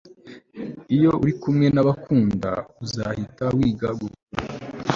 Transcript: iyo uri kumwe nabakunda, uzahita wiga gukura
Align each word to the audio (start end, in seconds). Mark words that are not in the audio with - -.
iyo 0.95 1.11
uri 1.21 1.33
kumwe 1.41 1.65
nabakunda, 1.75 2.51
uzahita 2.83 3.45
wiga 3.57 3.89
gukura 3.99 4.45